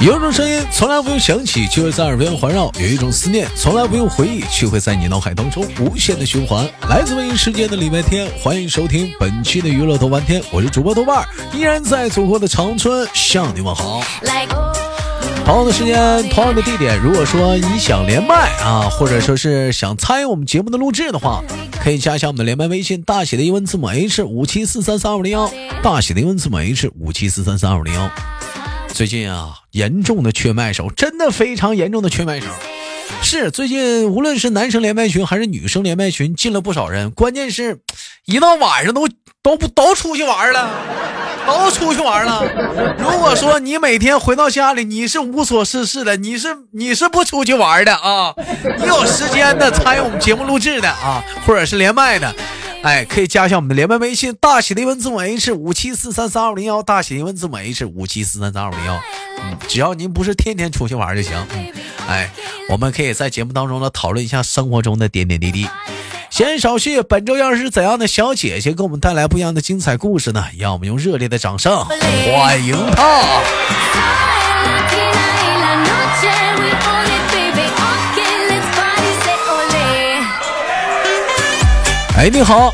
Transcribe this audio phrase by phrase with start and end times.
[0.00, 6.64] 有一种声音从来不用响起，却会在耳边环绕；有一种思念从来不用回忆，却会在你脑海当中无限的循环。
[6.88, 14.00] 来自文艺世界的礼拜天，欢迎收听本期的娱乐豆瓣天，我是主播豆瓣，依然在祖国的长春向你问好。
[15.44, 21.42] 同样的时间，同样的地点，如果说你想连麦啊，或者说是想参与我们节目的录制的话，
[21.82, 25.50] 可以加一下我们的连麦微信，大写的英文字母 H 五七四三三二五零幺，
[25.82, 28.10] 大写的英文字母 H 五七四三三二五零幺。
[28.88, 32.46] 最近啊，严重的缺麦手，真的非常严重的缺麦手。
[33.22, 37.10] 是最近，无论是男生连麦群还是女生连麦群，进了不少人。
[37.12, 37.80] 关键是，
[38.26, 39.08] 一到晚上都
[39.42, 40.70] 都不都出去玩了，
[41.46, 42.44] 都出去玩了。
[42.98, 48.34] 如果说你每天回到家里，你是无所事事的，你是你是不出去玩的啊？
[48.78, 52.34] 你有时间的参与我们节目录制的啊，或者是连麦的。
[52.82, 59.00] 哎，可以加一下我们的连麦微信，大写的英文字母 H 五七四三三二零幺，大写的英文字母 H 五七四三三二零幺。
[59.42, 61.34] 嗯，只要您不是天天出去玩就行。
[61.54, 61.72] 嗯，
[62.06, 62.30] 哎，
[62.68, 65.66] 我们可以在节目当中呢讨论一下生活中的点点滴滴。
[66.40, 70.42] 闲言少叙，本周又是怎样的小姐姐给我们带来不一样的精彩故事呢？
[70.58, 73.04] 让我们用热烈的掌声欢迎她。
[82.16, 82.72] 哎，你好，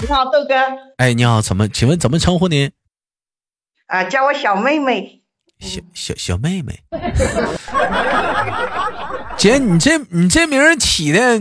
[0.00, 0.54] 你好，豆哥。
[0.98, 1.68] 哎，你好，怎么？
[1.68, 2.70] 请问怎么称呼您？
[3.88, 5.22] 啊，叫我小妹妹。
[5.58, 6.84] 小小小妹妹。
[9.36, 11.36] 姐，你这你这名起的，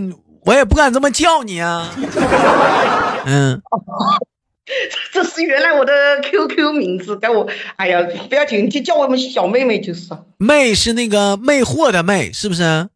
[0.47, 1.93] 我也不敢这么叫你啊。
[3.27, 3.61] 嗯。
[5.13, 7.47] 这是原来我的 QQ 名字，叫我。
[7.77, 10.09] 哎呀，不要紧，就叫我们小妹妹就是。
[10.37, 12.89] 妹是那个魅惑的魅，是不是？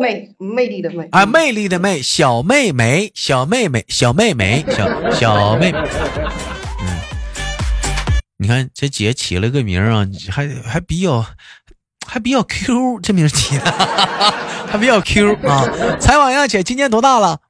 [0.00, 5.78] 魅魅力的魅啊，魅力的魅，小妹妹，小妹妹，小妹妹，小小妹妹。
[6.80, 6.98] 嗯，
[8.36, 11.24] 你看这姐起了个名啊，还还比较
[12.08, 13.64] 还比较 Q，这名起的
[14.66, 15.68] 还比较 Q 啊。
[16.00, 17.40] 采访一下姐，今年多大了？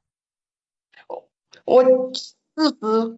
[1.65, 1.83] 我
[2.55, 3.17] 四十。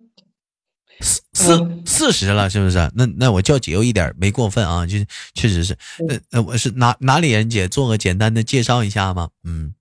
[1.03, 2.91] 四四四十了，是不是？
[2.93, 4.97] 那那我叫姐有一点没过分啊，就
[5.33, 5.75] 确实是。
[6.07, 7.49] 那那我是哪哪里人？
[7.49, 9.29] 姐做个简单的介绍一下吗？
[9.43, 9.73] 嗯，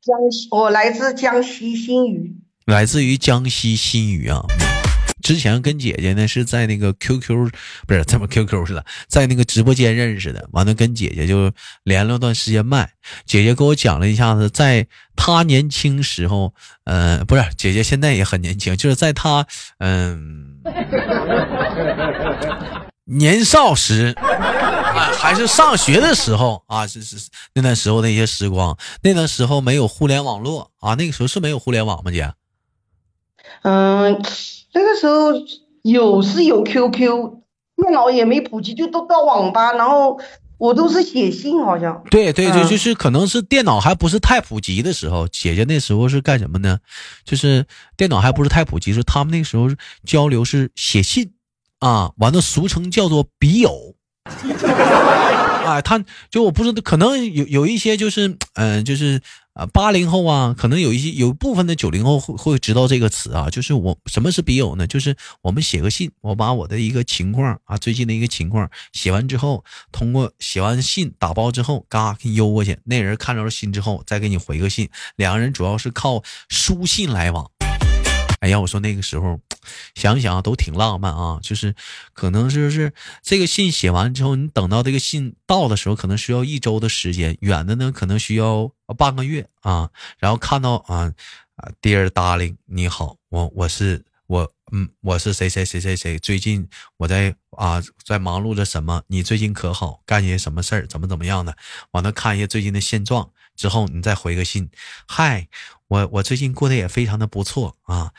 [0.00, 4.44] 江西，我来自江西新余，来自于江西新余啊。
[5.22, 7.50] 之前跟姐姐呢是在那个 QQ，
[7.86, 10.48] 不是怎么 QQ 似的，在那个直播间认识的。
[10.52, 11.52] 完了跟姐姐就
[11.84, 12.90] 连了段时间麦。
[13.24, 14.86] 姐姐给我讲了一下子，在
[15.16, 16.54] 她年轻时候，
[16.84, 19.46] 嗯，不是姐姐现在也很年轻，就是在她
[19.78, 20.60] 嗯
[23.04, 27.16] 年少时，啊还是上学的时候啊，是是
[27.54, 28.76] 那段时候的一些时光。
[29.02, 32.10] 那段时候没有互联网络啊，那个时候是没有互联网吗？
[32.10, 32.32] 姐？
[33.62, 34.22] 嗯。
[34.72, 35.32] 那个时候
[35.82, 37.40] 有是有 QQ，
[37.76, 40.20] 电脑也没普及，就都到网吧，然后
[40.58, 42.04] 我都是写信，好像。
[42.08, 46.78] 对对，对就是可能是电脑还不是太普及的时候，姐姐那时候是干什么呢？
[47.24, 47.66] 就是
[47.96, 49.68] 电脑还不是太普及，是他们那时候
[50.04, 51.32] 交流是写信
[51.80, 53.96] 啊，完了俗称叫做笔友。
[55.66, 59.20] 哎，他就我不知道，可能有有一些就是，嗯，就是
[59.60, 64.86] 啊，八零后啊，可能有一些有部分的九零后会会知道这个词啊，就是我什么是笔友呢？
[64.86, 69.62] 就是我们写个信，我把我的一个情况啊，最近的一个情况写完之后，
[69.92, 77.50] 通过写完信打包之后，嘎给你邮过去，那人看着了信之后再给你回个信，两个人主要是靠书信来往。
[78.40, 79.40] 哎呀，我说那个时候。
[79.94, 81.74] 想想都挺浪漫啊，就是
[82.14, 89.90] 可能就是这个信写完之后，你等到这个信到的时候，可能需要一周的时间；远的呢，可能需要半个月啊。
[90.18, 91.12] 然后看到啊
[91.56, 99.02] 啊，Dear Darling，你好，我我是我嗯，我是谁谁谁谁谁，最近我在啊在忙碌着什么？
[99.08, 100.00] 你最近可好？
[100.06, 100.86] 干些什么事儿？
[100.86, 101.54] 怎么怎么样的？
[101.90, 104.70] 完了看一下最近的现状之后，你再回个信，
[105.06, 105.48] 嗨。
[105.88, 108.12] 我我最近过得也非常的不错啊，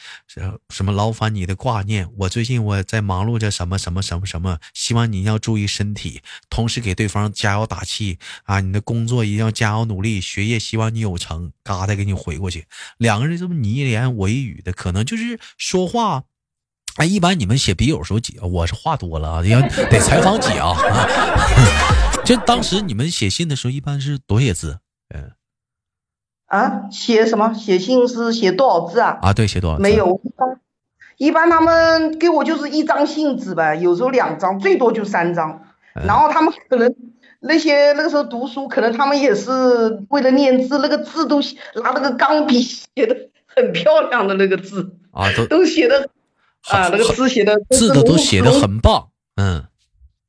[0.70, 2.06] 什么劳烦你的挂念。
[2.18, 8.60] 我最近我在忙碌着什么什么什么什么，希望你要注意身体，同时给对方加油打气啊！
[8.60, 12.68] 你的工作一定要加油努力，学业希望你有成，嘎的给你回过去。
[12.98, 16.26] 两个人这么你一言我一语的，可能就是说话。
[16.98, 20.76] 哎，一般你们写笔友时候，姐我是话多了啊，要得采访姐啊。
[22.26, 24.82] 就当时你们写信的时候，一般是多写字？
[25.14, 25.32] 嗯。
[26.46, 27.54] 啊，写什么？
[27.54, 29.20] 写信是写多少字啊？
[29.22, 29.78] 啊，对，写多少？
[29.78, 30.60] 没有，一般
[31.18, 35.64] 一般他们给我就是一张信纸呗，有时候两张，最多就三张。
[35.94, 36.94] 然后他们可能
[37.40, 41.42] 那些那个时候读书，可能他们也是为了练字，那个字都
[41.82, 43.16] 拿那个钢笔写的
[43.46, 46.10] 很漂亮的那个字啊，都都写的
[46.70, 49.66] 啊，那个字写的字的都写的很棒，嗯，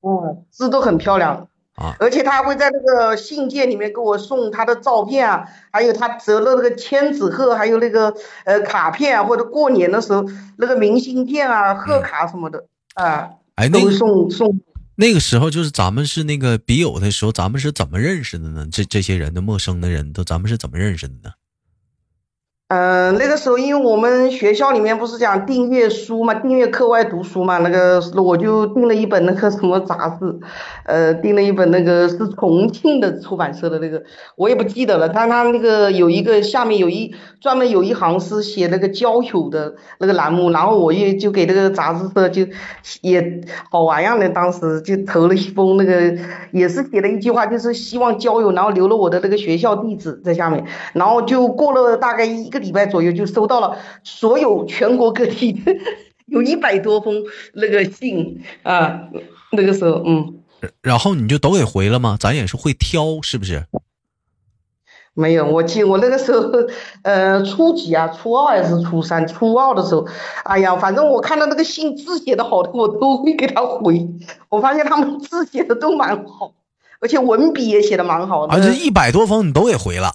[0.02, 1.48] 嗯，字都很漂亮
[1.82, 8.14] 啊，而且他会在那个信件里面给我送他的照片啊，还有他折了那个千纸鹤，还有那个
[8.44, 10.24] 呃卡片啊，或者过年的时候
[10.58, 14.60] 那个明信片啊、贺卡什么的啊，哎，都送送。
[14.94, 18.68] 那个时候就是咱们是那个笔友的时候，咱们是怎么认识的呢？
[18.70, 21.30] 这这些人的陌生的人都，咱们是怎么认识的呢？
[22.68, 30.40] 嗯，那个时候因为我们学校里面不是讲订阅书嘛，订阅课外读书嘛，那个我就订了一本那个什么杂志，
[30.86, 34.02] 呃，订了一本那个是重庆的出版社的那个，
[34.36, 35.06] 我也不记得了。
[35.10, 42.46] 但他那个有一个下面有一专门有一行是写那个交友的那个栏目，然后我也就给那个杂志社就
[43.02, 46.16] 也好玩样的，当时就投了一封那个
[46.52, 50.64] 也是写了一句话，就是希望交友，然后留了我的那个学校地址在下面，
[50.94, 52.61] 然后就过了大概一个。
[52.62, 55.76] 礼拜左右就收到了所有全国各地的
[56.26, 57.22] 有一百多封
[57.52, 59.08] 那个信啊，
[59.50, 60.40] 那个时候嗯，
[60.80, 62.16] 然后你就都给回了吗？
[62.18, 63.66] 咱也是会挑，是不是？
[65.14, 66.48] 没有，我记我那个时候
[67.02, 69.26] 呃初几啊，初二还是初三？
[69.26, 70.06] 初二的时候，
[70.44, 74.08] 哎呀，反正我看到那个信字写的好的，我都会给他回。
[74.48, 76.54] 我发现他们字写的都蛮好，
[76.98, 78.54] 而且文笔也写的蛮好的。
[78.54, 80.14] 而且一百多封你都给回了。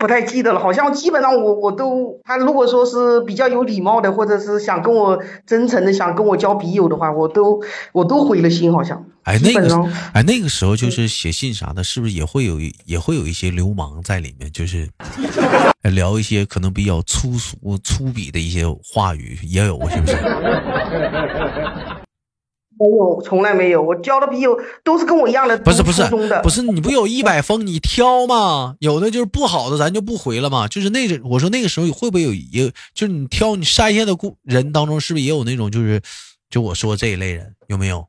[0.00, 7.60] 不太记得了，好像基本上我我都他如果说是比较有礼貌的，或者是想跟我真诚的想跟我交笔友的话，我都
[7.92, 9.04] 我都回了心，好像。
[9.24, 14.88] 哎，那个哎那个时候就是写信啥的，是不是也会有也会有一些流氓在里面，就是
[15.82, 20.16] 聊一些可能比较粗俗粗鄙的一些话语，也有是不是？
[22.80, 23.82] 没有，从来没有。
[23.82, 26.02] 我交的笔友都是跟我一样的，不是不是
[26.42, 28.76] 不是，你不有一百封你挑吗？
[28.80, 30.66] 有的就是不好的，咱就不回了嘛。
[30.66, 36.00] 就是那个，我说那个时候会不会有也，就是你挑你筛下的故人当中，是不是也有那种就是，
[36.48, 38.06] 就我说这一类人有没有？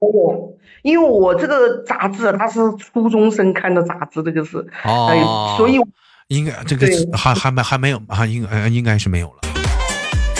[0.00, 0.52] 没有，
[0.82, 5.78] 因为我这个杂志它是初中生看的杂志，这个是哦，所以
[6.26, 9.51] 应该这个还还没还没有还应该应该是没有了。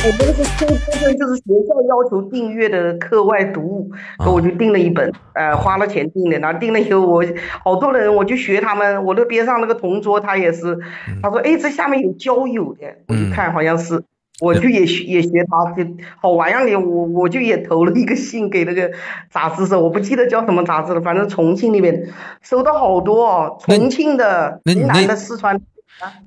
[0.05, 3.93] 我那个是初中生，就是学校要求订阅的课外读物，
[4.27, 6.41] 我就订了一本，呃，花了钱订的。
[6.41, 7.25] 然后订了以后，我
[7.63, 9.05] 好多人，我就学他们。
[9.05, 10.77] 我那边上那个同桌，他也是，
[11.23, 14.03] 他说：“哎，这下面有交友的。”我就看，好像是，
[14.41, 15.89] 我就也学也学他，就
[16.21, 16.75] 好玩样的。
[16.77, 18.91] 我我就也投了一个信给那个
[19.31, 22.09] 杂志社，我不记得叫什么杂志了，反正重庆那边
[22.41, 25.61] 收到好多哦，重庆的、云南的、四川。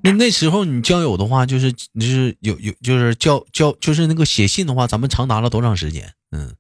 [0.02, 6.14] 那那时候你交友的话，就是就是有有就是交交就是那个写信的话，咱们长达了多长时间？
[6.32, 6.56] 嗯，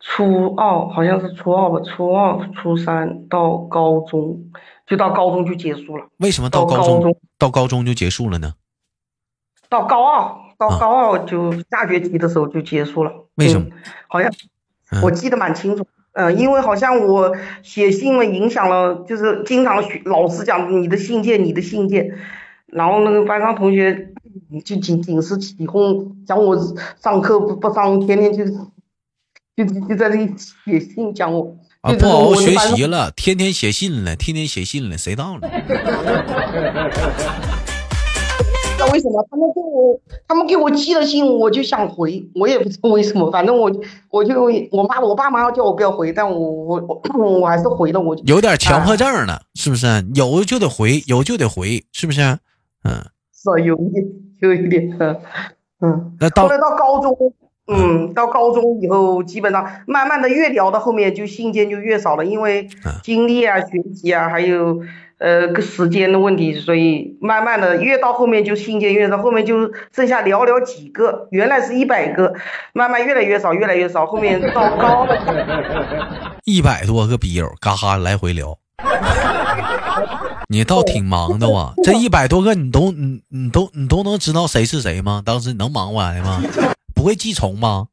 [0.00, 4.50] 初二好像是初二吧，初二初三到高中，
[4.86, 6.06] 就到高中就结束了。
[6.18, 8.54] 为什么到高中到高中就结束了呢？
[9.68, 13.12] 到高二到高二就下学期的时候就结束了。
[13.36, 13.68] 为什么？
[14.08, 14.30] 好像
[15.02, 15.82] 我记得蛮清楚。
[15.82, 16.01] 嗯，
[16.36, 22.12] 因为好像我写信了，影响了，就是经常学老师讲你的信件，你的信件，
[22.66, 24.12] 然后那个班上同学
[24.64, 26.56] 就仅仅是起哄，讲我
[27.02, 28.44] 上课不不上，天天就
[29.56, 35.48] 就就在这里写信讲我，啊，不好好学习了，天天写信了，天天写信了，谁到了？
[38.86, 43.70] 为什么他们给我他们给我寄了信，我就想回，我也不知道为什么，反正我
[44.10, 49.86] 我就我妈我爸妈叫我不要回，但我我我我还是回了，我有点强迫症了，是不是？
[50.14, 52.20] 有就得回，有就得回，是不是？
[52.84, 53.00] 嗯，
[53.32, 54.04] 是有一点，
[54.40, 54.98] 有一点，
[55.80, 56.16] 嗯。
[56.18, 57.16] 那到后来到高中，
[57.66, 62.68] 嗯，到高中以后，基本上慢慢的越聊到后面，就信件就越少了，因为
[63.02, 64.82] 精力啊、学习啊，还有。
[65.18, 72.34] 呃，个时间的问题，所以慢慢的越到后面就信件越少，后面就剩下寥寥几个，原来是一百个，
[72.72, 75.06] 慢慢越来越少，越来越少，后面到高
[76.42, 78.58] 一百多个笔友，嘎哈来回聊，
[80.50, 85.22] 你倒挺忙的哇，这一百多个你都你你都你都能知道谁是谁吗？
[85.24, 86.42] 当时你能忙过来吗？
[87.02, 87.88] 不会记仇吗？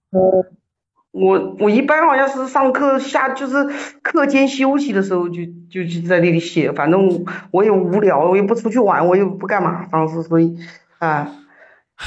[1.12, 3.68] 我我一般好像是上课下就是
[4.04, 10.56] 课间休息的时候就就就在那里写，反正我也无聊，我也不出去玩，我也不干嘛，当时所以
[11.00, 11.28] 啊，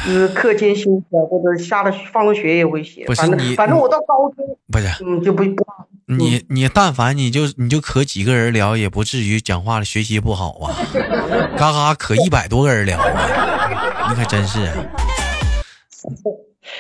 [0.07, 3.05] 就是课间休息啊，或者下了放了学也会写。
[3.05, 5.67] 不是你，反正我到高中不是嗯就不不。
[6.07, 10.71] 你你但凡你就你就可几个人聊，也不至于讲话了学习不好啊，
[11.59, 14.61] 嘎嘎可一百多个人聊啊，你可真是。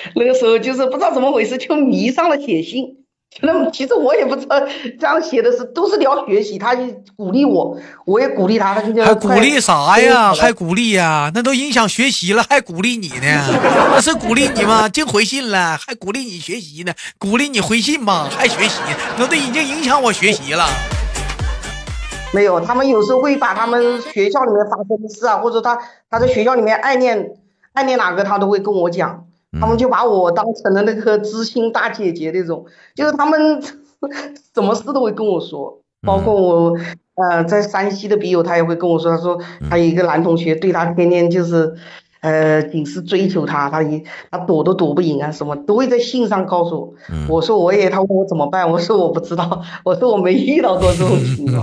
[0.17, 2.97] 那个时候就是不知道怎么回事，就迷上了写信，
[3.41, 4.61] 那其实我也不知道，
[5.01, 6.83] 这样写的是都是聊学习，他就
[7.17, 10.35] 鼓励我，我也鼓励他，他就还鼓励啥呀？
[10.35, 11.31] 还鼓励呀？
[11.35, 13.45] 那都影响学习了，还鼓励你呢？
[13.95, 14.89] 那是鼓励你吗？
[14.89, 16.93] 净回信了，还鼓励你学习呢？
[17.19, 18.81] 鼓励你回信吧，还学习？
[19.19, 20.67] 那都已经影响我学习了。
[22.35, 25.79] 没有，他们有时候会把他们学校里面发生的事啊，或者他
[26.11, 27.31] 他在学校里面暗恋
[27.73, 29.27] 暗恋哪个，他都会跟我讲。
[29.61, 33.63] 他们就把我当成了那个知心大姐姐那种，就是他们
[34.55, 36.77] 什么事都会跟我说，包括我
[37.17, 39.39] 呃在山西的笔友，他也会跟我说，他说
[39.71, 41.75] 他有一个男同学对他天天就是。
[42.23, 46.95] 呃，仅是追求他，他一他躲都躲不赢啊，什么都会在信上告诉我。
[47.29, 51.61] 我说我也，他问我怎么办，我说我不知道， 我说我没遇到过这种情况。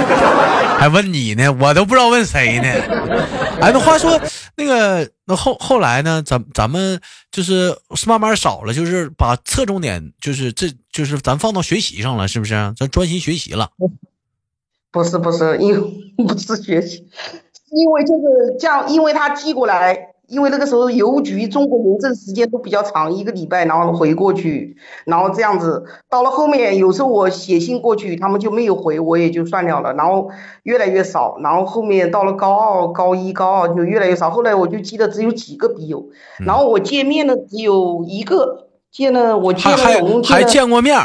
[0.80, 2.64] 还问你呢，我都不知道问谁呢。
[3.60, 4.18] 哎，那话说
[4.56, 6.22] 那个，那后后来呢？
[6.22, 7.00] 咱咱们
[7.32, 12.54] 就是是慢慢少了，就是把侧重点，就是这就是咱放到学习上了，是不是？
[12.76, 13.70] 咱专心学习了。
[14.92, 15.80] 不是不是，因为
[16.24, 17.08] 不是学习。
[17.76, 30.30] 因为就是这样，因为他寄过来，因为那个时候邮局中国邮政时间都比较长，一个礼拜，然后回过去，然后这样子，到了后面有时候我写信过去，他们就没有回，我也就算了了，然后
[30.62, 36.08] 越来越少，然后后面到了高二、高一、高二就越来越少，后来我就记得只有几个笔友，
[36.44, 40.98] 然后我见面的只有一个，见了我见了还还见过面，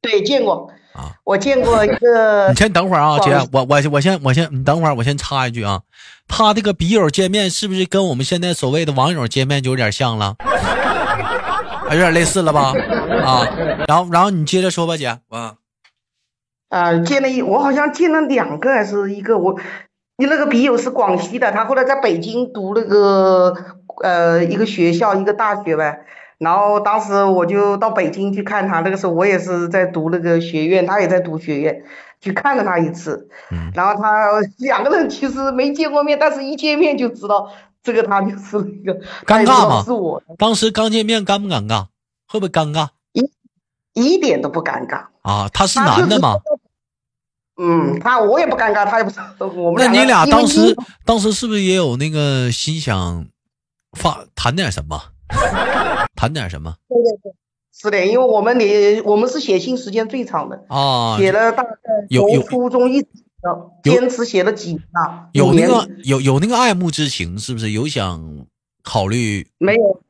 [0.00, 0.70] 对，见过。
[1.00, 2.48] 啊，我见过一个。
[2.52, 5.80] 你先等会儿啊，姐，我我我先我先你等会儿，我先插一句啊，
[6.28, 10.36] 他这个笔友见面是不是跟我们现在所谓的网友见面就有点像了？
[11.90, 12.72] 有点类似了吧？
[13.24, 13.48] 啊，
[13.88, 15.18] 然后然后你接着说吧，姐。
[15.30, 15.54] 啊，
[16.68, 19.58] 啊，见了一，我好像见了两个还是一个，我
[20.18, 23.56] 你那个笔友是广西的，他后来在北京读那个
[24.04, 26.00] 呃一个学校一个大学呗。
[26.40, 31.84] 然后当时我就到北京去看他，那个时候我也是在读那个学院，他也在读学院，
[32.18, 33.28] 去看了他一次。
[33.50, 33.70] 嗯。
[33.74, 39.82] 然后他两个人其实没见过面，但是一见面就知道这个他就是那个尴尬吗？
[39.84, 40.22] 是我。
[40.38, 41.88] 当时刚见面尴不尴尬？
[42.26, 42.88] 会不会尴尬？
[43.12, 43.30] 一
[43.92, 45.08] 一点都不尴尬。
[45.20, 46.38] 啊，他是男的吗？
[47.62, 49.10] 嗯，他我也不尴尬，他也不
[49.62, 49.84] 我们。
[49.84, 53.26] 那你俩当时当时是不是也有那个心想
[53.92, 54.98] 发谈点什么？
[56.16, 56.74] 谈点什么？
[56.88, 57.32] 对对对，
[57.72, 61.70] 是的，因为我们你我们是写信时间最长的啊，写了大概
[62.10, 63.08] 从初中一直
[63.82, 65.28] 坚持写了几年了。
[65.32, 68.46] 有那个有有那个爱慕之情，是不是有想
[68.82, 69.46] 考虑？
[69.58, 70.00] 没有，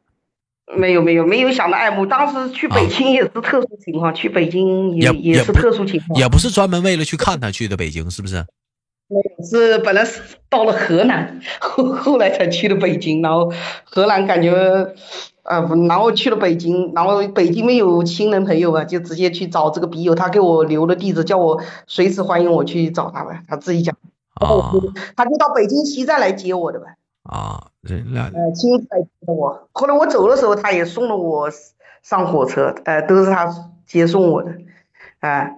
[0.76, 2.06] 没有，没有，没有想到爱慕。
[2.06, 8.44] 当时去北京也是特殊情况，去北京也也是特殊情况，也不是专门为了去看他去的北京，是不是？
[9.10, 13.52] 没有，是本来是到了河南，后 后来才去的北京，然后
[13.84, 14.94] 河南感觉。
[15.42, 23.96] 呃，然后去了北京，然后北京没有亲人朋友啊，就直接去找这个笔友，他给我留了地址，叫我随时欢迎我去找他呗，他自己讲。
[24.40, 24.70] 哦。
[25.16, 26.94] 他就到北京西站来接我的呗。
[27.24, 28.24] 啊，人俩。
[28.26, 29.66] 呃，亲自来接我。
[29.72, 31.48] 后来我走的时候，他也送了我
[32.02, 33.52] 上火车，呃，都是他
[33.86, 34.52] 接送我的。
[35.20, 35.56] 哎，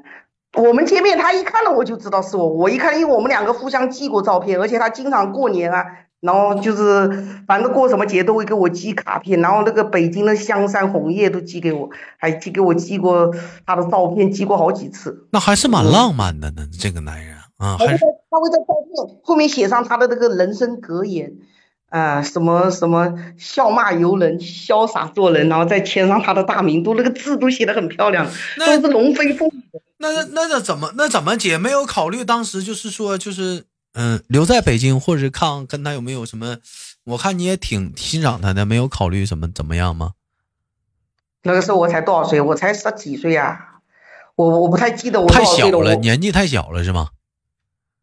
[0.57, 5.85] 我们见面，他一看到我就知道是我，我一看，因为我们两个互相寄过照片，而且他经常过年啊。
[6.23, 7.11] 然后就是，
[7.49, 13.35] 反正过什么节都会给我寄卡片，然后那个北京的香山红叶都寄给我，还寄给我寄过
[13.67, 15.27] 他的照片，寄过好几次。
[15.33, 17.77] 那还是蛮浪漫的呢，这个男人啊。
[17.77, 21.33] 他会在他会在照片后面写上他的那个人生格言，
[21.89, 28.29] 啊，什么什么笑骂由人，潇洒做人，然后再签上他的大名，都那个字都写的很漂亮，
[28.65, 29.53] 都是龙飞凤舞。
[30.11, 33.65] 那那那怎么那怎么姐没有考虑当时就是说就是。
[33.95, 36.57] 嗯，留在北京，或者看跟他有没有什么？
[37.05, 40.13] 我看你也挺欣赏他的，没有考虑什么怎么样吗？
[41.43, 42.41] 那个时候我才多少岁？
[42.41, 43.81] 我才十几岁呀，
[44.35, 47.09] 我我不太记得我太小了，年纪太小了是吗？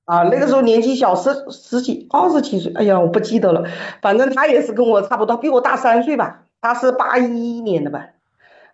[0.05, 3.67] 啊，那个时候年纪小，十十几二十几岁，哎呀，我不记得了。
[3.99, 6.41] 反正他也是跟我差不多，比我大三岁吧。
[6.61, 7.27] 他是八一
[7.61, 8.09] 年的吧？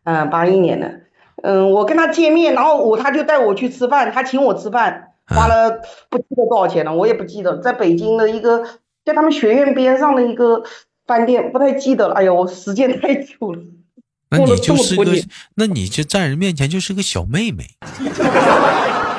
[0.03, 0.99] 嗯，八一年的。
[1.45, 5.11] 嗯，我跟他见面，然后我他就带我去吃饭，他请我吃饭。
[5.27, 8.63] 花了不记得多少钱了，我也不记得，在北京的一个
[9.03, 10.63] 在他们学院边上的一个
[11.07, 12.15] 饭店，不太记得了。
[12.15, 13.59] 哎呦，我时间太久了。
[14.29, 15.03] 那你就是个，
[15.55, 17.63] 那你就在人面前就是个小妹妹。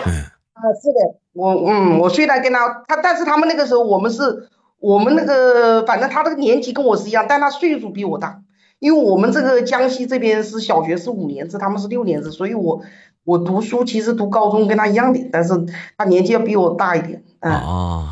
[0.06, 0.12] 嗯
[0.52, 8.40] 啊，是的，我嗯，我虽然跟他他，但是他们那个时候我们是，我们那个反正他这个年纪跟我是一样，但他岁数比我大，
[8.78, 12.82] 因为我们这个江西这边是小学是五年制，他们是六年制，所以我。
[13.26, 15.52] 我读书其实读高中跟他一样的，但是
[15.98, 17.24] 他年纪要比我大一点。
[17.40, 18.08] 啊。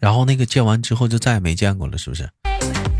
[0.00, 2.26] 然后那个见完之后就再也没见过了，是不是？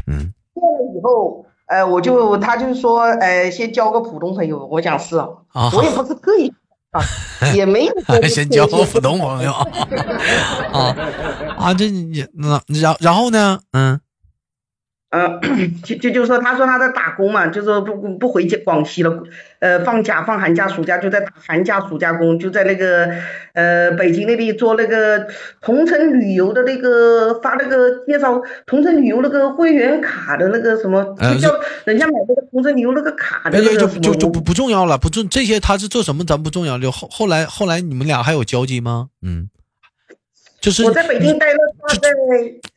[0.06, 0.35] 嗯。
[0.52, 4.66] 见了以后，呃，我就他就是说，呃，先交个普通朋友。
[4.70, 6.52] 我讲是啊，啊我也不是刻意
[6.90, 7.00] 啊，
[7.54, 9.52] 也没有说 先交个普通朋友
[10.70, 10.94] 啊
[11.56, 13.59] 啊，这你那然然后呢？
[13.73, 13.99] 嗯
[15.11, 15.40] 呃，
[15.83, 19.23] 就就就说他说他在打工嘛，就说不不不回家广西了，
[19.59, 23.11] 呃，放假放寒假暑假就在打寒假暑假工，就在那个
[23.55, 25.26] 呃北京那里做那个
[25.61, 39.09] 同城旅游的那个发那个介绍同城旅游那个会员卡的那个什么，呃就叫人家买那个同城旅游那个卡的那个就就不不重要了，不重这些他是做什么咱不重要，就后后来后来你们俩还有交集吗？
[39.23, 39.49] 嗯，
[40.61, 42.11] 就是我在北京待了大概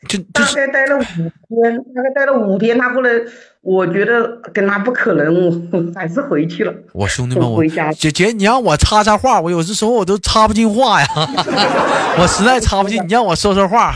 [0.08, 3.10] 就就大概待了五天，大概待了五天，他过来，
[3.62, 5.28] 我觉得跟他不可能，
[5.72, 6.74] 我还是回去了。
[6.94, 11.08] 我兄弟们，我回家姐姐，你让我插插话，我有的时候我都插不进话呀，
[12.18, 13.94] 我实在插不进， 你让我说说话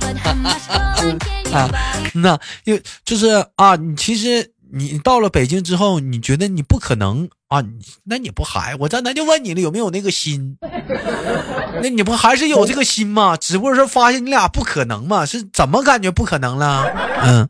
[1.53, 1.70] 啊，
[2.15, 7.63] 那因为就是啊，你其实你到了北京之后，你觉得你不可能啊，
[8.05, 10.57] 那你不还我这咱就问你了，有没有那个心？
[11.81, 13.38] 那你不还是有这个心吗？
[13.38, 16.86] 只不过是发现你俩不可能嘛，是怎么感觉不可能了？
[17.24, 17.50] 嗯。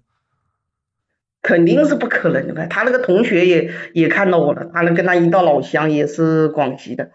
[1.43, 2.67] 肯定是不可能的。
[2.67, 7.11] 他那个同学也也看到我了，他那跟他一道老乡，也是广西的，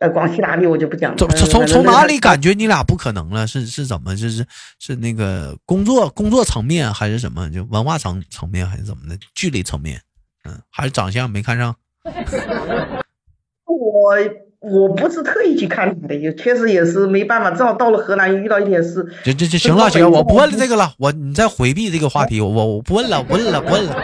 [0.00, 1.16] 呃，广西哪里我就不讲了。
[1.16, 3.46] 从从从哪里感觉你俩不可能了？
[3.46, 4.14] 是是怎么？
[4.14, 4.46] 就是
[4.78, 7.50] 是那个工作工作层面还是什么？
[7.50, 9.18] 就文化层层面还是怎么的？
[9.34, 10.00] 距离层面，
[10.44, 11.74] 嗯，还是长相没看上？
[13.64, 14.12] 我
[14.60, 19.06] 我不是特意去看你的，也确实也是没办法，正好到了河南遇到一点事。
[19.24, 23.94] 这这这行了行了，我不问了这个了，我你再回避这个话题，我我我不问了，不问了，不问了，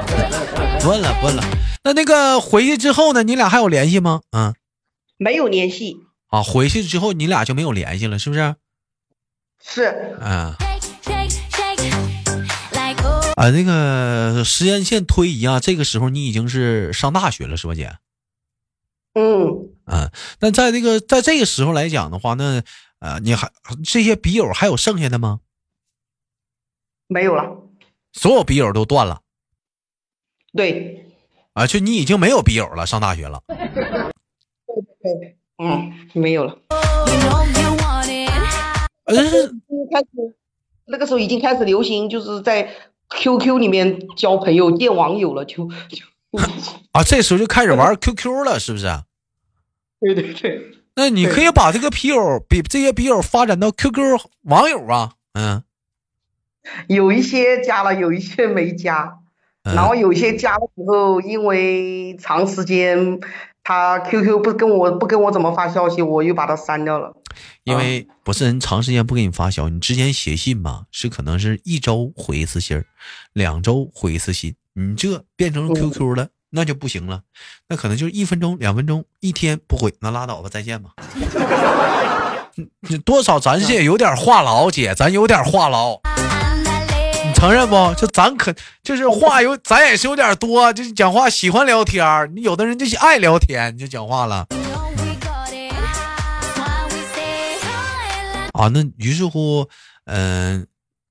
[0.80, 1.42] 不问了，不问了。
[1.84, 3.22] 那那个回去之后呢？
[3.22, 4.20] 你俩还有联系吗？
[4.30, 4.54] 嗯
[5.22, 8.56] 没有联系，啊，回去之后你俩就没有联系了，是不是？
[9.64, 9.84] 是
[10.20, 10.56] 啊
[13.36, 17.96] 啊，那个时间线推移啊，这个时候你已经是上大学了，是吧，姐？
[19.14, 20.10] 嗯，啊，
[20.40, 22.64] 那在这个在这个时候来讲的话，那
[22.98, 23.52] 呃，你还
[23.84, 25.38] 这些笔友还有剩下的吗？
[27.06, 27.62] 没有了。
[28.12, 29.22] 所有笔友都断了
[30.52, 31.06] 对
[31.52, 33.42] 啊，就你已经没有笔友了，上大学了。
[35.02, 36.56] 对，嗯，没有了。
[39.04, 40.06] 呃，已经开始，
[40.86, 42.70] 那个时候已经开始流行，就是在
[43.10, 46.04] QQ 里面交朋友、见网友了，就就。
[46.92, 48.86] 啊，这时候就开始玩 QQ 了，是不是？
[50.00, 55.62] 对对对，那你可以把这个笔友比这些笔友发展到 QQ 网友啊，嗯，
[56.86, 59.18] 有一些加了，有一些没加。
[59.64, 63.20] 嗯然后有些加了以后，因为长时间
[63.64, 67.14] 他 QQ 不跟我不跟我怎么发消息，我又把他删掉了。
[67.64, 72.84] 因为不是人长时间不给你发消息，你之前写信吧，是可能是一周回一次信儿，
[73.32, 77.22] 两周回一次信，你这变成了 QQ 了，那就不行了，
[77.68, 80.90] 那可能就是一分钟、两分钟，一天不回，那拉倒吧，再见吧。
[82.56, 86.21] 你你多少咱是也有点话痨，姐，咱有点话痨，你
[87.42, 87.92] 承认不？
[87.96, 94.46] 就咱可就是话有， 咱也是有点多，就是讲话喜欢聊天儿，你有的人就是爱聊天，就讲话了。
[98.52, 99.68] 啊，那于是乎，
[100.04, 100.64] 嗯、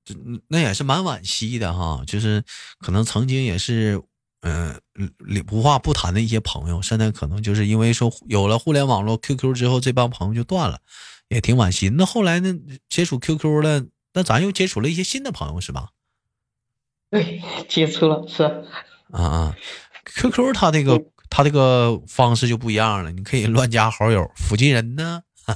[0.06, 0.14] 这
[0.48, 2.42] 那也是蛮惋惜的哈，就是
[2.78, 4.02] 可能曾经也是，
[4.40, 5.10] 嗯、呃，
[5.50, 10.78] 无话不谈的一些朋友，现在可能就是因为说有了互联网络 QQ 之后，这帮朋友就断了，
[11.28, 11.90] 也挺惋惜。
[11.90, 12.54] 那后来呢，
[12.88, 15.88] 接触 QQ 了，那咱又接触了一些新的朋友，是吧？
[17.12, 18.42] 对，接触了是。
[19.12, 19.56] 啊啊
[20.06, 20.98] ，QQ 它这个
[21.28, 25.54] 它这个方式就不一样了，你可以乱加好友，附近人呢，啊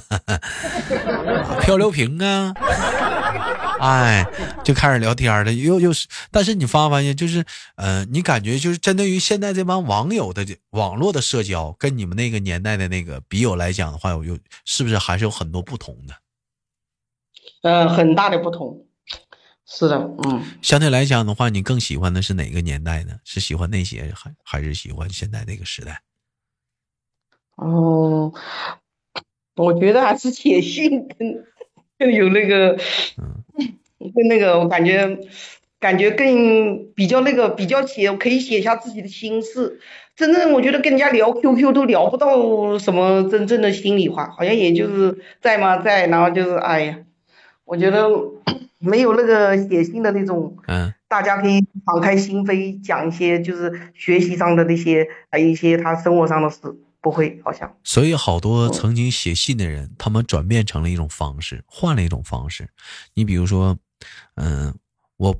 [1.59, 2.53] 漂流瓶啊，
[3.79, 4.23] 哎，
[4.63, 7.43] 就开始聊天了，又又是，但是你发没发现，就是
[7.75, 16.13] 呃，你感觉就是针对于现在这帮网友的这网络的社交，跟你们那个年代的那个笔友来讲的话，有有是不是还是有很多不同的？
[17.63, 18.86] 呃，很大的不同。
[19.69, 23.19] 是的，嗯，相对来讲的话，你更喜欢的是哪个年代呢？
[23.25, 26.01] 是喜欢那些，还还是喜欢现在这个时代？
[27.57, 28.31] 哦，
[29.55, 31.43] 我觉得还是写信更
[31.99, 32.77] 更有那个，
[33.17, 33.43] 嗯
[34.15, 35.19] 更那个，我感觉
[35.79, 39.81] 感觉更比较那个，比较写可以写下自己的心事。
[40.15, 46.99] 真正我觉得跟人家聊 QQ 都聊不到什么真正的心里话，好像也就是在吗在，然后就是哎呀，
[47.67, 48.07] 我觉得
[48.79, 50.57] 没有那个写信的那种。
[50.65, 50.91] 嗯。
[51.09, 56.59] 大家可以敞开心扉讲一些就是学习上的那些，还有一些他生活上的事，
[56.99, 57.77] 不会好像。
[57.81, 62.67] 所以好多曾经写信的人，他们转变成了一种方式，换了一种方式。
[63.13, 63.77] 你比如说，
[64.35, 64.75] 嗯，
[65.15, 65.33] 我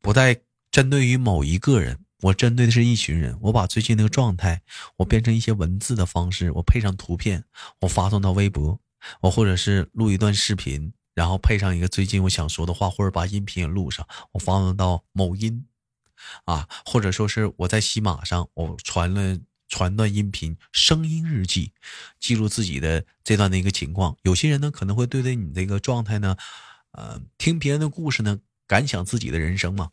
[0.00, 0.40] 不再
[0.70, 4.62] 针对于某一个人，我针对的是一群人，我把最近那个状态，
[4.96, 7.44] 我变成一些文字的方式，我配上图片，
[7.82, 8.80] 我发送到微博，
[9.20, 15.66] 我或者是录一段视频，然后配上一个最近我想说的话，或者把音频也录上，我发送到某音，
[16.46, 21.74] 啊，或者说是我在喜马上，我传了传段音频，声音日记，
[22.18, 24.16] 记录自己的这段的一个情况。
[24.22, 26.38] 有些人呢可能会对对你这个状态呢，
[26.92, 29.90] 呃，听别人的故事呢，感想自己的人生嘛。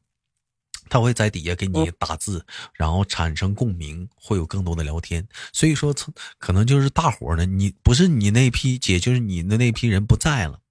[0.90, 5.28] 他会在底下给你打字，然后产生共鸣，会有更多的聊天。
[5.52, 5.94] 所以说，
[6.38, 10.62] 可能就是大伙呢，你不是你那批姐，就是你的那批人不在了，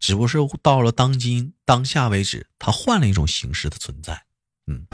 [0.00, 4.22] 只不过是到了当今当下为止，他换了一种形式的存在。
[4.66, 4.86] 嗯，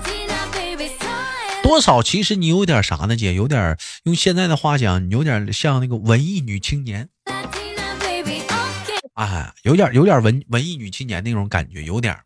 [1.62, 3.34] 多少其实你有点啥呢，姐？
[3.34, 7.08] 有点用现在的话讲，你有点像那个文艺女青年。
[9.14, 12.18] 哎，有点有点文文艺女青年那种感觉，有点。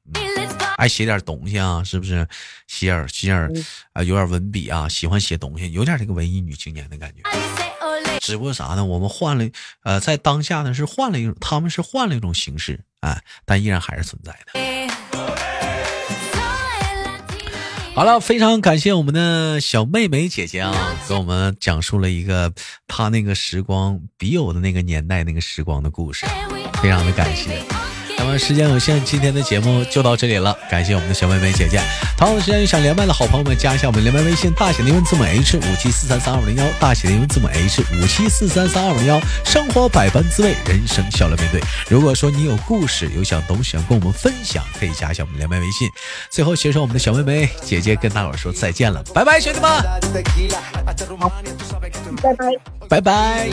[0.77, 2.27] 爱写点东西啊，是不是？
[2.67, 3.51] 写点写点
[3.93, 7.23] 啊，有点文笔啊，喜欢写东西，有点这个文艺女青年的感觉。
[8.21, 8.85] 只不过啥呢？
[8.85, 9.49] 我们换了，
[9.83, 14.61] 呃，在当下呢是换了一种，他们是换了一种形式，哎，但依然还是存在的。
[17.95, 22.53] 好了，非常感谢我们的小妹妹姐姐啊，给我们讲述了一个
[22.87, 26.27] 她那个时光笔友的那个年代那个时光的故事，
[26.83, 27.63] 非常的感谢。
[28.39, 30.57] 时间有限，今天的节目就到这里了。
[30.71, 31.81] 感谢我们的小妹妹姐姐。
[32.17, 39.21] 同样的时间，想连麦的好朋友们，加一下我们连麦微信，大写的英文字母 H 五七四三三二五零幺，大写的英文字母 H 五七四三三二五零幺。
[39.45, 41.61] 生活百般滋味，人生笑乐面对。
[41.89, 45.89] 如果说你有故事，有想懂想跟我们分享，可以加一下我们连麦微信。
[46.31, 49.71] 最后，携手我们的小妹妹姐姐跟大伙说再见了，拜拜，兄弟们，
[52.23, 52.47] 拜拜，
[52.89, 53.49] 拜拜。